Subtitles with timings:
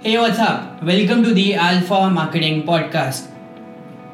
[0.00, 0.82] Hey, what's up?
[0.82, 3.28] Welcome to the Alpha Marketing Podcast.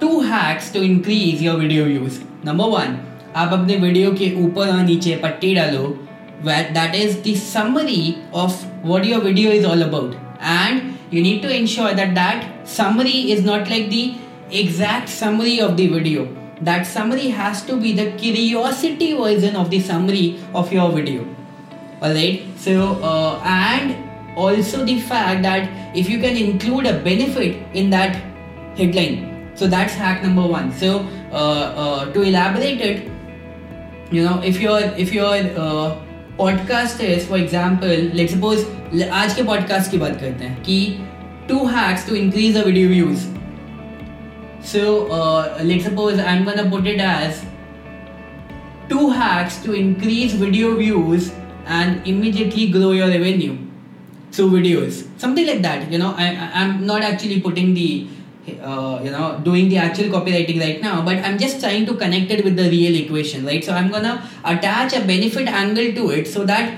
[0.00, 2.20] Two hacks to increase your video views.
[2.44, 2.96] Number one,
[3.36, 5.98] आप अपने video के ऊपर और नीचे पट्टी डालो
[6.44, 11.54] that is the summary of what your video is all about and you need to
[11.54, 14.14] ensure that that summary is not like the
[14.50, 16.28] exact summary of the video
[16.60, 21.24] that summary has to be the curiosity version of the summary of your video
[22.02, 23.96] alright so uh, and
[24.36, 28.16] also the fact that if you can include a benefit in that
[28.76, 29.16] headline
[29.54, 30.90] so that's hack number one so
[31.32, 31.36] uh,
[31.84, 33.10] uh, to elaborate it
[34.12, 35.96] you know if you're if you're uh,
[36.38, 40.76] podcast is for example let suppose आज के podcast की बात करते हैं कि
[41.48, 43.24] to hacks to increase the video views
[44.72, 44.82] so
[45.62, 47.42] let suppose I am gonna put it as
[48.90, 51.26] two hacks to increase video views
[51.78, 53.56] and immediately grow your revenue
[54.33, 55.07] through videos.
[55.19, 56.25] Something like that you know I,
[56.59, 58.07] i'm not actually putting the
[58.61, 62.31] uh, you know doing the actual copywriting right now but i'm just trying to connect
[62.31, 63.63] it with the real equation right?
[63.63, 66.77] So i'm gonna attach a benefit angle to it so that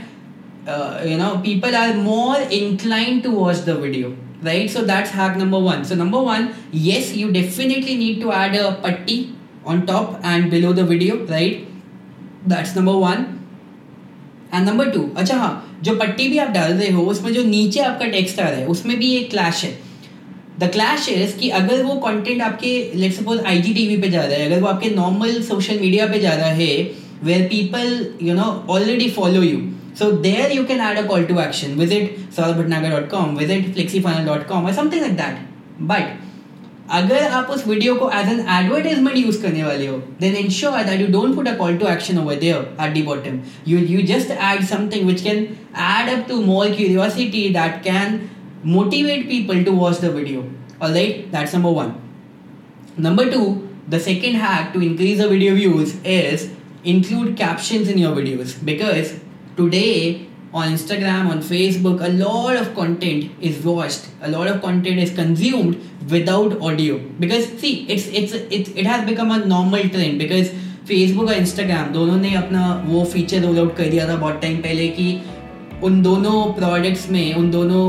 [0.67, 4.69] uh, you know people are more inclined to watch the video right?
[4.69, 5.85] So that's hack number one.
[5.85, 10.73] So number one yes you definitely need to add a putty on top and below
[10.73, 11.67] the video right?
[12.45, 13.44] That's number one
[14.53, 17.79] and number two अच्छा हाँ जो पट्टी भी आप डाल रहे हो उसमें जो नीचे
[17.81, 19.77] आपका टेक्स्ट आ रहा है उसमें भी एक क्लैश है
[20.59, 24.09] द क्लैश इज़ कि अगर वो कंटेंट आपके let suppose I G T V पे
[24.09, 26.73] जा रहा है अगर वो आपके नॉर्मल सोशल मीडिया पे जा रहा है
[27.23, 29.59] where people you know already follow you
[29.95, 31.77] So there you can add a call to action.
[31.77, 35.39] Visit saurabhatnagar.com, visit flexifunnel.com or something like that.
[35.79, 36.09] But
[36.93, 41.01] अगर आप उस वीडियो को एज एन एडवर्टाइजमेंट यूज़ करने वाले हो then ensure that
[41.01, 44.31] you don't put a call to action over there at the bottom you you just
[44.31, 45.47] add something which can
[45.83, 48.19] add up to more curiosity that can
[48.65, 50.45] motivate people to watch the video
[50.81, 51.93] alright that's number one
[52.99, 53.43] number two
[53.89, 56.47] the second hack to increase the video views is
[56.87, 59.13] include captions in your videos because
[59.57, 59.85] today
[60.55, 65.11] on Instagram, on Facebook, a lot of content is watched, a lot of content is
[65.13, 66.99] consumed without audio.
[67.23, 70.53] Because see, it's it's it's it has become a normal trend because
[70.87, 74.57] Facebook और Instagram दोनों ने अपना वो feature roll out कर दिया था बहुत time
[74.61, 75.07] पहले कि
[75.83, 77.81] उन दोनों प्रोडक्ट्स में उन दोनों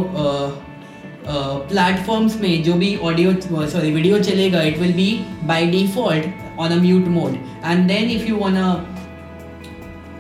[1.73, 3.33] प्लेटफॉर्म्स में जो भी ऑडियो
[3.75, 5.11] सॉरी वीडियो चलेगा it will be
[5.49, 8.69] by default on a mute mode and then if you wanna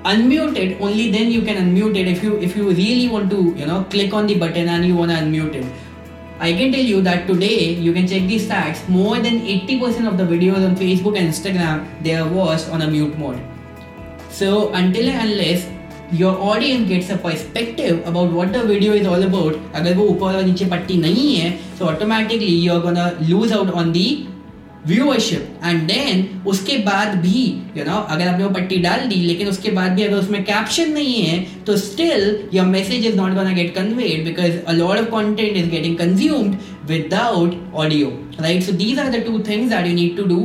[0.05, 3.53] unmute it only then you can unmute it if you if you really want to
[3.55, 5.65] you know click on the button and you wanna unmute it
[6.39, 10.17] I can tell you that today you can check the stats more than 80% of
[10.17, 13.39] the videos on Facebook and Instagram they are watched on a mute mode
[14.31, 15.69] so until and unless
[16.11, 20.35] your audience gets a perspective about what the video is all about अगर वो ऊपर
[20.35, 24.07] और नीचे पट्टी नहीं है so automatically you're gonna lose out on the
[24.86, 27.42] viewership and then उसके बाद भी
[27.76, 30.92] यू नो अगर आपने वो पट्टी डाल दी, लेकिन उसके बाद भी अगर उसमें कैप्शन
[30.92, 32.22] नहीं है तो still
[32.54, 36.54] your message is not gonna get conveyed because a lot of content is getting consumed
[36.90, 38.08] without audio
[38.40, 40.38] right so these are the two things are you need to do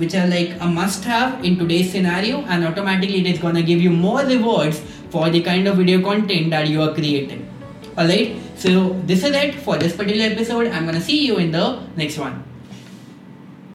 [0.00, 3.82] which are like a must have in today's scenario and automatically it is gonna give
[3.82, 7.40] you more rewards for the kind of video content are you are creating
[7.98, 11.50] right so this is it for this particular episode I am gonna see you in
[11.52, 12.42] the next one